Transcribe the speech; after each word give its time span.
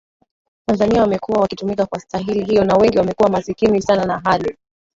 Tanzania 0.65 1.01
wamekuwa 1.01 1.39
wakitumika 1.41 1.85
kwa 1.85 1.99
stahili 1.99 2.43
hiyo 2.45 2.65
na 2.65 2.75
wengi 2.75 2.97
wamekuwa 2.97 3.29
masikini 3.29 3.81
sana 3.81 4.05
na 4.05 4.19
hali 4.19 4.57